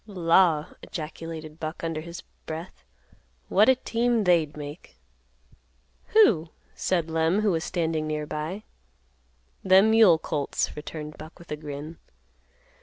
[0.07, 2.83] "Law!" ejaculated Buck, under his breath;
[3.49, 4.97] "what a team they'd make!"
[6.07, 8.63] "Who?" said Lem, who was standing near by.
[9.63, 11.99] "Them mule colts," returned Buck with a grin.